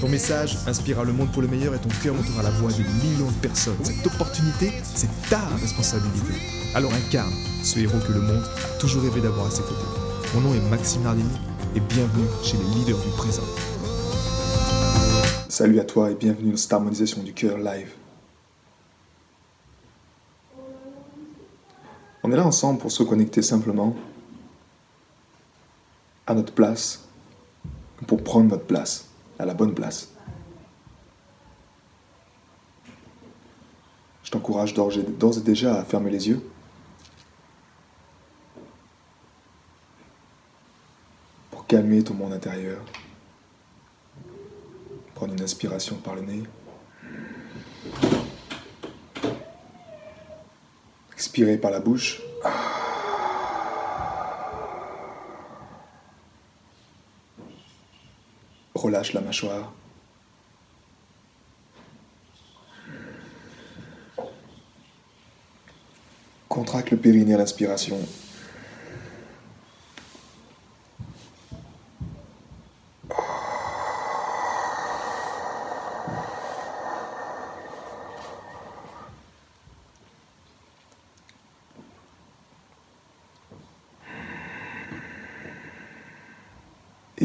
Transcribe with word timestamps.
Ton 0.00 0.10
message 0.10 0.58
inspirera 0.66 1.04
le 1.04 1.14
monde 1.14 1.32
pour 1.32 1.40
le 1.40 1.48
meilleur 1.48 1.74
et 1.74 1.78
ton 1.78 1.88
cœur 2.02 2.14
montera 2.14 2.42
la 2.42 2.50
voix 2.50 2.70
de 2.70 2.82
millions 3.02 3.30
de 3.30 3.40
personnes. 3.40 3.82
Cette 3.82 4.06
opportunité, 4.06 4.70
c'est 4.82 5.08
ta 5.30 5.40
responsabilité. 5.58 6.34
Alors 6.74 6.92
incarne 6.92 7.32
ce 7.62 7.78
héros 7.78 7.98
que 8.06 8.12
le 8.12 8.20
monde 8.20 8.42
a 8.44 8.78
toujours 8.78 9.02
rêvé 9.02 9.22
d'avoir 9.22 9.46
à 9.46 9.50
ses 9.50 9.62
côtés. 9.62 9.74
Mon 10.34 10.42
nom 10.42 10.54
est 10.54 10.60
Maxime 10.68 11.02
Nardini 11.02 11.30
et 11.74 11.80
bienvenue 11.80 12.26
chez 12.42 12.58
les 12.58 12.74
leaders 12.74 12.98
du 12.98 13.08
présent. 13.16 13.42
Salut 15.48 15.80
à 15.80 15.84
toi 15.84 16.10
et 16.10 16.14
bienvenue 16.14 16.50
dans 16.50 16.58
cette 16.58 16.74
harmonisation 16.74 17.22
du 17.22 17.32
cœur 17.32 17.56
live. 17.56 17.88
On 22.22 22.30
est 22.30 22.36
là 22.36 22.44
ensemble 22.44 22.80
pour 22.80 22.92
se 22.92 23.02
connecter 23.02 23.40
simplement 23.40 23.96
à 26.26 26.34
notre 26.34 26.52
place, 26.52 27.08
pour 28.06 28.22
prendre 28.22 28.50
notre 28.50 28.66
place, 28.66 29.05
à 29.38 29.44
la 29.44 29.54
bonne 29.54 29.74
place. 29.74 30.10
Je 34.24 34.30
t'encourage 34.30 34.74
d'ores 34.74 34.98
et 34.98 35.40
déjà 35.40 35.78
à 35.78 35.84
fermer 35.84 36.10
les 36.10 36.28
yeux. 36.28 36.42
Pour 41.50 41.66
calmer 41.66 42.02
ton 42.02 42.14
monde 42.14 42.32
intérieur. 42.32 42.80
Prendre 45.14 45.32
une 45.32 45.42
inspiration 45.42 45.96
par 45.96 46.16
le 46.16 46.22
nez. 46.22 46.42
Expirer 51.12 51.56
par 51.56 51.70
la 51.70 51.80
bouche. 51.80 52.20
Relâche 58.86 59.14
la 59.14 59.20
mâchoire. 59.20 59.72
Contracte 66.48 66.92
le 66.92 66.96
périnée 66.96 67.34
à 67.34 67.38
l'inspiration. 67.38 67.98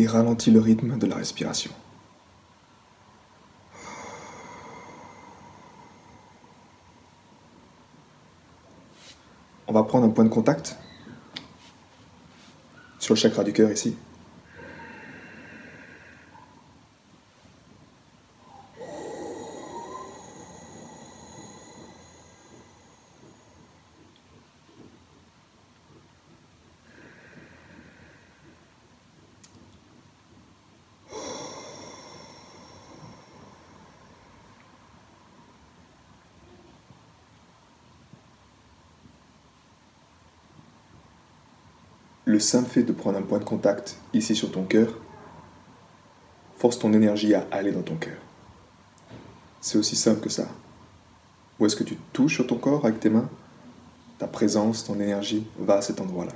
Et 0.00 0.06
ralentis 0.06 0.50
le 0.50 0.60
rythme 0.60 0.98
de 0.98 1.06
la 1.06 1.16
respiration. 1.16 1.70
On 9.66 9.72
va 9.72 9.82
prendre 9.84 10.06
un 10.06 10.10
point 10.10 10.24
de 10.24 10.30
contact 10.30 10.76
sur 12.98 13.14
le 13.14 13.20
chakra 13.20 13.44
du 13.44 13.52
cœur 13.52 13.70
ici. 13.70 13.94
Le 42.30 42.38
simple 42.38 42.70
fait 42.70 42.84
de 42.84 42.92
prendre 42.92 43.18
un 43.18 43.22
point 43.22 43.40
de 43.40 43.44
contact 43.44 43.96
ici 44.14 44.36
sur 44.36 44.52
ton 44.52 44.62
cœur 44.62 44.94
force 46.58 46.78
ton 46.78 46.92
énergie 46.92 47.34
à 47.34 47.44
aller 47.50 47.72
dans 47.72 47.82
ton 47.82 47.96
cœur. 47.96 48.18
C'est 49.60 49.76
aussi 49.78 49.96
simple 49.96 50.20
que 50.20 50.28
ça. 50.28 50.46
Où 51.58 51.66
est-ce 51.66 51.74
que 51.74 51.82
tu 51.82 51.96
touches 52.12 52.36
sur 52.36 52.46
ton 52.46 52.54
corps 52.54 52.86
avec 52.86 53.00
tes 53.00 53.10
mains? 53.10 53.28
Ta 54.18 54.28
présence, 54.28 54.84
ton 54.84 55.00
énergie 55.00 55.44
va 55.58 55.78
à 55.78 55.82
cet 55.82 56.00
endroit-là. 56.00 56.34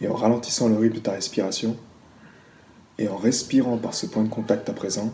Et 0.00 0.08
en 0.08 0.14
ralentissant 0.14 0.70
le 0.70 0.78
rythme 0.78 0.94
de 0.94 1.00
ta 1.00 1.12
respiration, 1.12 1.76
et 2.96 3.08
en 3.08 3.16
respirant 3.18 3.76
par 3.76 3.92
ce 3.92 4.06
point 4.06 4.24
de 4.24 4.30
contact 4.30 4.70
à 4.70 4.72
présent, 4.72 5.12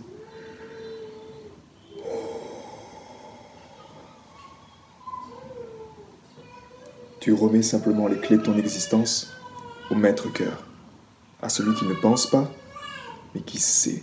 Tu 7.26 7.32
remets 7.32 7.62
simplement 7.62 8.06
les 8.06 8.18
clés 8.18 8.36
de 8.36 8.42
ton 8.42 8.56
existence 8.56 9.32
au 9.90 9.96
maître 9.96 10.32
cœur, 10.32 10.64
à 11.42 11.48
celui 11.48 11.74
qui 11.74 11.84
ne 11.84 11.94
pense 11.94 12.30
pas, 12.30 12.48
mais 13.34 13.40
qui 13.40 13.58
sait. 13.58 14.00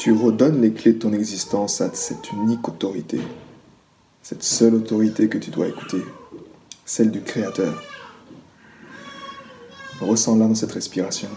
Tu 0.00 0.12
redonnes 0.12 0.60
les 0.60 0.72
clés 0.72 0.94
de 0.94 0.98
ton 0.98 1.12
existence 1.12 1.80
à 1.80 1.94
cette 1.94 2.32
unique 2.32 2.66
autorité, 2.66 3.20
cette 4.22 4.42
seule 4.42 4.74
autorité 4.74 5.28
que 5.28 5.38
tu 5.38 5.52
dois 5.52 5.68
écouter, 5.68 6.02
celle 6.84 7.12
du 7.12 7.20
Créateur. 7.20 7.80
Ressens-la 10.00 10.46
dans 10.46 10.54
cette 10.54 10.72
respiration. 10.72 11.28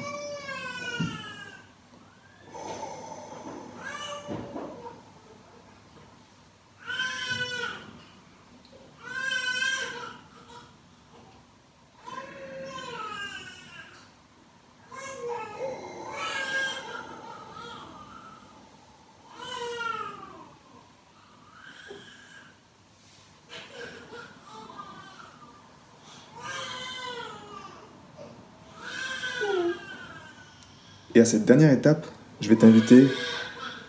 Et 31.13 31.19
à 31.19 31.25
cette 31.25 31.45
dernière 31.45 31.71
étape, 31.71 32.07
je 32.39 32.47
vais 32.47 32.55
t'inviter 32.55 33.07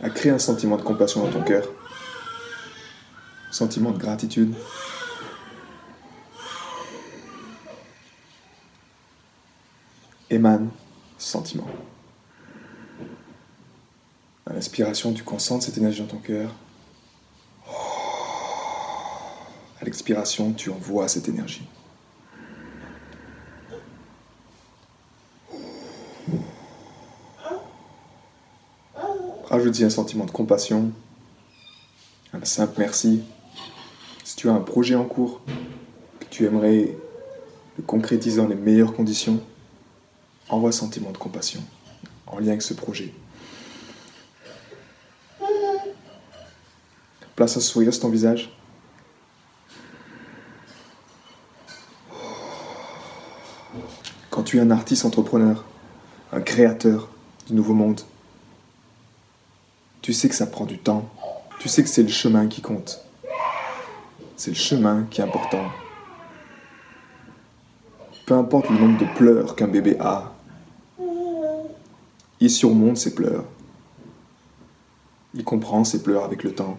à 0.02 0.10
créer 0.10 0.32
un 0.32 0.38
sentiment 0.38 0.76
de 0.76 0.82
compassion 0.82 1.24
dans 1.24 1.30
ton 1.30 1.42
cœur. 1.42 1.64
Sentiment 3.52 3.92
de 3.92 3.98
gratitude. 3.98 4.54
Émane 10.30 10.70
sentiment. 11.19 11.69
À 14.46 14.52
l'inspiration, 14.52 15.12
tu 15.12 15.22
concentres 15.22 15.64
cette 15.64 15.78
énergie 15.78 16.00
dans 16.00 16.08
ton 16.08 16.18
cœur. 16.18 16.50
À 19.80 19.84
l'expiration, 19.84 20.52
tu 20.52 20.70
envoies 20.70 21.06
cette 21.06 21.28
énergie. 21.28 21.68
Rajoute-y 29.62 29.85
un 29.85 29.91
sentiment 29.91 30.25
de 30.25 30.32
compassion, 30.32 30.91
un 32.32 32.44
simple 32.44 32.75
merci. 32.79 33.23
Si 34.25 34.35
tu 34.35 34.49
as 34.49 34.53
un 34.53 34.61
projet 34.61 34.97
en 34.97 35.05
cours, 35.05 35.41
que 36.19 36.25
tu 36.29 36.44
aimerais 36.47 36.99
le 37.76 37.85
concrétiser 37.85 38.38
dans 38.38 38.49
les 38.49 38.56
meilleures 38.56 38.93
conditions, 38.93 39.41
envoie 40.49 40.70
un 40.70 40.73
sentiment 40.73 41.12
de 41.12 41.17
compassion 41.17 41.61
en 42.26 42.41
lien 42.41 42.49
avec 42.49 42.62
ce 42.62 42.75
projet. 42.75 43.14
Place 47.37 47.56
un 47.56 47.61
sourire 47.61 47.93
sur 47.93 48.03
ton 48.03 48.09
visage. 48.09 48.53
Quand 54.29 54.43
tu 54.43 54.56
es 54.56 54.61
un 54.61 54.73
artiste 54.73 55.05
entrepreneur, 55.05 55.64
un 56.32 56.41
créateur 56.41 57.11
du 57.47 57.55
nouveau 57.55 57.75
monde, 57.75 58.00
tu 60.02 60.12
sais 60.12 60.28
que 60.28 60.34
ça 60.34 60.46
prend 60.46 60.66
du 60.66 60.78
temps. 60.78 61.08
Tu 61.60 61.69
sais 61.69 61.84
que 61.84 61.88
c'est 61.88 62.02
le 62.02 62.08
chemin 62.08 62.49
qui 62.49 62.60
compte. 62.60 63.04
C'est 64.37 64.50
le 64.50 64.56
chemin 64.56 65.06
qui 65.08 65.20
est 65.20 65.25
important. 65.25 65.64
Peu 68.26 68.34
importe 68.34 68.69
le 68.69 68.78
nombre 68.78 68.99
de 68.99 69.06
pleurs 69.16 69.54
qu'un 69.54 69.69
bébé 69.69 69.96
a, 70.00 70.34
il 72.40 72.50
surmonte 72.50 72.96
ses 72.96 73.14
pleurs. 73.14 73.44
Il 75.34 75.44
comprend 75.44 75.84
ses 75.84 76.02
pleurs 76.02 76.25
avec 76.25 76.43
le 76.43 76.52
temps 76.52 76.78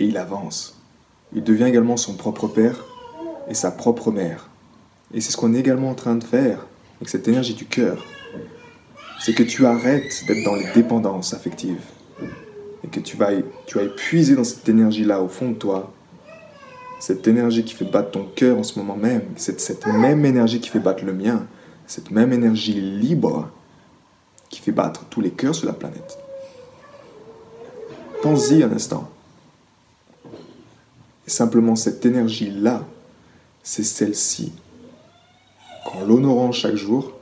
et 0.00 0.06
il 0.06 0.16
avance. 0.16 0.80
Il 1.32 1.44
devient 1.44 1.64
également 1.64 1.96
son 1.96 2.14
propre 2.14 2.48
père 2.48 2.84
et 3.48 3.54
sa 3.54 3.70
propre 3.70 4.10
mère. 4.10 4.50
Et 5.14 5.20
c'est 5.20 5.30
ce 5.30 5.36
qu'on 5.36 5.54
est 5.54 5.60
également 5.60 5.90
en 5.90 5.94
train 5.94 6.16
de 6.16 6.24
faire 6.24 6.66
avec 6.96 7.08
cette 7.10 7.28
énergie 7.28 7.54
du 7.54 7.66
cœur. 7.66 8.04
C'est 9.20 9.34
que 9.34 9.44
tu 9.44 9.66
arrêtes 9.66 10.24
d'être 10.26 10.44
dans 10.44 10.56
les 10.56 10.66
dépendances 10.72 11.32
affectives 11.32 11.84
que 12.90 13.00
tu 13.00 13.16
vas, 13.16 13.30
tu 13.66 13.78
vas 13.78 13.86
puiser 13.86 14.34
dans 14.34 14.44
cette 14.44 14.68
énergie-là 14.68 15.20
au 15.20 15.28
fond 15.28 15.50
de 15.50 15.54
toi 15.54 15.92
cette 17.00 17.26
énergie 17.26 17.64
qui 17.64 17.74
fait 17.74 17.90
battre 17.90 18.10
ton 18.10 18.26
cœur 18.26 18.58
en 18.58 18.62
ce 18.62 18.78
moment 18.78 18.96
même, 18.96 19.22
c'est 19.36 19.58
cette 19.58 19.86
même 19.86 20.24
énergie 20.26 20.60
qui 20.60 20.68
fait 20.68 20.80
battre 20.80 21.04
le 21.04 21.14
mien, 21.14 21.46
cette 21.86 22.10
même 22.10 22.32
énergie 22.32 22.74
libre 22.74 23.48
qui 24.50 24.60
fait 24.60 24.72
battre 24.72 25.04
tous 25.08 25.20
les 25.20 25.30
cœurs 25.30 25.54
sur 25.54 25.66
la 25.66 25.72
planète. 25.72 26.18
Pense-y 28.22 28.62
un 28.62 28.70
instant. 28.70 29.08
Et 31.26 31.30
simplement 31.30 31.74
cette 31.74 32.04
énergie-là, 32.04 32.84
c'est 33.62 33.82
celle-ci. 33.82 34.52
Qu'en 35.86 36.04
l'honorant 36.04 36.52
chaque 36.52 36.76
jour, 36.76 37.12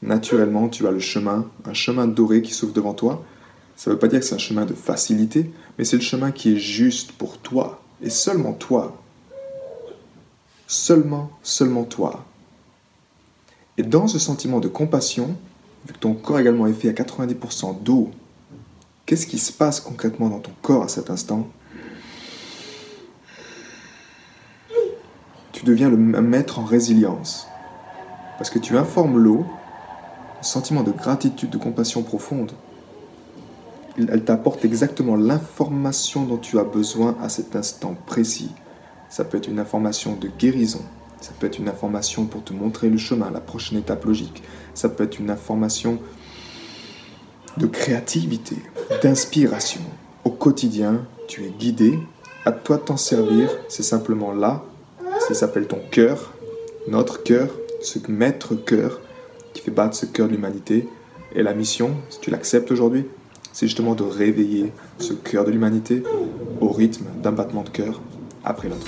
naturellement, 0.00 0.68
tu 0.68 0.86
as 0.86 0.92
le 0.92 1.00
chemin, 1.00 1.46
un 1.64 1.74
chemin 1.74 2.06
doré 2.06 2.40
qui 2.42 2.52
s'ouvre 2.52 2.72
devant 2.72 2.94
toi. 2.94 3.24
Ça 3.76 3.90
ne 3.90 3.94
veut 3.94 3.98
pas 3.98 4.08
dire 4.08 4.20
que 4.20 4.26
c'est 4.26 4.34
un 4.34 4.38
chemin 4.38 4.64
de 4.64 4.72
facilité, 4.72 5.52
mais 5.76 5.84
c'est 5.84 5.96
le 5.96 6.02
chemin 6.02 6.32
qui 6.32 6.54
est 6.54 6.58
juste 6.58 7.12
pour 7.12 7.36
toi, 7.38 7.82
et 8.02 8.08
seulement 8.08 8.54
toi. 8.54 8.96
Seulement, 10.66 11.30
seulement 11.42 11.84
toi. 11.84 12.24
Et 13.76 13.82
dans 13.82 14.08
ce 14.08 14.18
sentiment 14.18 14.60
de 14.60 14.68
compassion, 14.68 15.36
vu 15.86 15.92
que 15.92 15.98
ton 15.98 16.14
corps 16.14 16.40
également 16.40 16.66
est 16.66 16.72
fait 16.72 16.88
à 16.88 16.92
90% 16.92 17.82
d'eau, 17.82 18.10
qu'est-ce 19.04 19.26
qui 19.26 19.38
se 19.38 19.52
passe 19.52 19.80
concrètement 19.80 20.30
dans 20.30 20.40
ton 20.40 20.52
corps 20.62 20.82
à 20.82 20.88
cet 20.88 21.10
instant? 21.10 21.46
Tu 25.52 25.64
deviens 25.64 25.90
le 25.90 25.96
maître 25.96 26.58
en 26.58 26.64
résilience. 26.64 27.46
Parce 28.38 28.50
que 28.50 28.58
tu 28.58 28.76
informes 28.76 29.18
l'eau, 29.18 29.46
un 30.40 30.42
sentiment 30.42 30.82
de 30.82 30.92
gratitude, 30.92 31.50
de 31.50 31.58
compassion 31.58 32.02
profonde, 32.02 32.52
elle 33.98 34.24
t'apporte 34.24 34.64
exactement 34.64 35.16
l'information 35.16 36.24
dont 36.24 36.36
tu 36.36 36.58
as 36.58 36.64
besoin 36.64 37.16
à 37.22 37.28
cet 37.28 37.56
instant 37.56 37.96
précis. 38.06 38.50
Ça 39.08 39.24
peut 39.24 39.38
être 39.38 39.48
une 39.48 39.58
information 39.58 40.16
de 40.16 40.28
guérison, 40.38 40.82
ça 41.20 41.32
peut 41.38 41.46
être 41.46 41.58
une 41.58 41.68
information 41.68 42.26
pour 42.26 42.44
te 42.44 42.52
montrer 42.52 42.88
le 42.88 42.98
chemin, 42.98 43.30
la 43.30 43.40
prochaine 43.40 43.78
étape 43.78 44.04
logique, 44.04 44.42
ça 44.74 44.88
peut 44.88 45.04
être 45.04 45.18
une 45.18 45.30
information 45.30 45.98
de 47.56 47.66
créativité, 47.66 48.56
d'inspiration. 49.02 49.80
Au 50.24 50.30
quotidien, 50.30 51.06
tu 51.28 51.44
es 51.44 51.50
guidé, 51.50 51.98
à 52.44 52.52
toi 52.52 52.76
de 52.76 52.82
t'en 52.82 52.96
servir, 52.96 53.50
c'est 53.68 53.82
simplement 53.82 54.32
là, 54.32 54.64
ça 55.26 55.34
s'appelle 55.34 55.66
ton 55.66 55.80
cœur, 55.90 56.34
notre 56.88 57.22
cœur, 57.22 57.50
ce 57.82 57.98
maître 58.08 58.54
cœur 58.54 59.00
qui 59.52 59.62
fait 59.62 59.70
battre 59.70 59.96
ce 59.96 60.06
cœur 60.06 60.28
de 60.28 60.32
l'humanité. 60.32 60.88
Et 61.34 61.42
la 61.42 61.54
mission, 61.54 61.96
si 62.10 62.20
tu 62.20 62.30
l'acceptes 62.30 62.70
aujourd'hui, 62.70 63.06
c'est 63.56 63.68
justement 63.68 63.94
de 63.94 64.02
réveiller 64.02 64.70
ce 64.98 65.14
cœur 65.14 65.46
de 65.46 65.50
l'humanité 65.50 66.02
au 66.60 66.68
rythme 66.68 67.06
d'un 67.22 67.32
battement 67.32 67.62
de 67.62 67.70
cœur 67.70 68.02
après 68.44 68.68
l'autre. 68.68 68.86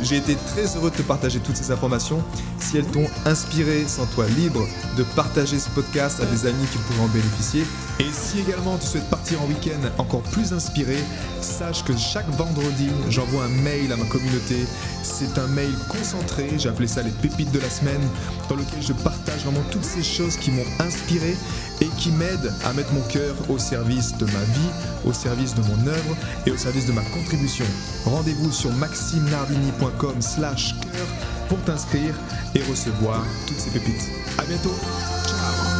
J'ai 0.00 0.18
été 0.18 0.36
très 0.36 0.76
heureux 0.76 0.92
de 0.92 0.94
te 0.94 1.02
partager 1.02 1.40
toutes 1.40 1.56
ces 1.56 1.72
informations. 1.72 2.22
Si 2.60 2.78
elles 2.78 2.86
t'ont 2.86 3.08
inspiré, 3.26 3.82
sens-toi 3.88 4.26
libre 4.28 4.64
de 4.96 5.02
partager 5.16 5.58
ce 5.58 5.68
podcast 5.70 6.20
à 6.22 6.26
des 6.26 6.46
amis 6.46 6.64
qui 6.70 6.78
pourraient 6.78 7.08
en 7.08 7.12
bénéficier. 7.12 7.64
Et 8.00 8.12
si 8.12 8.40
également 8.40 8.78
tu 8.78 8.86
souhaites 8.86 9.10
partir 9.10 9.42
en 9.42 9.46
week-end 9.46 9.80
encore 9.98 10.22
plus 10.22 10.52
inspiré, 10.52 10.96
sache 11.40 11.82
que 11.82 11.96
chaque 11.96 12.28
vendredi, 12.30 12.88
j'envoie 13.10 13.44
un 13.44 13.62
mail 13.62 13.92
à 13.92 13.96
ma 13.96 14.04
communauté. 14.04 14.66
C'est 15.02 15.36
un 15.36 15.48
mail 15.48 15.72
concentré, 15.88 16.50
j'ai 16.58 16.68
appelé 16.68 16.86
ça 16.86 17.02
les 17.02 17.10
pépites 17.10 17.50
de 17.50 17.58
la 17.58 17.68
semaine, 17.68 18.00
dans 18.48 18.54
lequel 18.54 18.80
je 18.82 18.92
partage 18.92 19.40
vraiment 19.40 19.64
toutes 19.72 19.84
ces 19.84 20.04
choses 20.04 20.36
qui 20.36 20.52
m'ont 20.52 20.66
inspiré 20.78 21.36
et 21.80 21.86
qui 21.98 22.10
m'aident 22.12 22.52
à 22.64 22.72
mettre 22.72 22.92
mon 22.92 23.02
cœur 23.02 23.34
au 23.48 23.58
service 23.58 24.16
de 24.16 24.26
ma 24.26 24.44
vie, 24.54 24.70
au 25.04 25.12
service 25.12 25.54
de 25.56 25.62
mon 25.62 25.88
œuvre 25.88 26.16
et 26.46 26.52
au 26.52 26.56
service 26.56 26.86
de 26.86 26.92
ma 26.92 27.02
contribution. 27.02 27.64
Rendez-vous 28.04 28.52
sur 28.52 28.72
maximenardini.com 28.74 30.22
slash 30.22 30.74
cœur 30.80 31.06
pour 31.48 31.58
t'inscrire 31.62 32.14
et 32.54 32.62
recevoir 32.62 33.24
toutes 33.46 33.58
ces 33.58 33.70
pépites. 33.70 34.08
A 34.38 34.44
bientôt. 34.44 34.74
Ciao 35.26 35.77